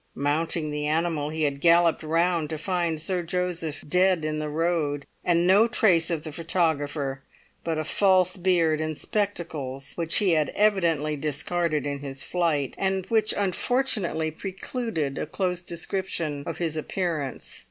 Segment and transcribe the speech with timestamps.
[0.15, 5.05] Mounting the animal, he had galloped round to find Sir Joseph dead in the road,
[5.23, 7.21] and no trace of the "photographer"
[7.63, 13.05] but a false beard and spectacles which he had evidently discarded in his flight, and
[13.09, 17.59] which unfortunately precluded a close description of his appearance.